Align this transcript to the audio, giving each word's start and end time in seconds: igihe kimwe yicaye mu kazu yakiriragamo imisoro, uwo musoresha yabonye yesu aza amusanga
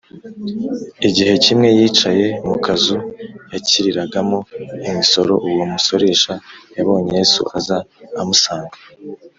igihe 1.07 1.33
kimwe 1.43 1.67
yicaye 1.77 2.25
mu 2.47 2.55
kazu 2.65 2.95
yakiriragamo 3.53 4.39
imisoro, 4.89 5.33
uwo 5.47 5.63
musoresha 5.73 6.33
yabonye 6.75 7.09
yesu 7.19 7.41
aza 7.57 7.77
amusanga 8.21 8.75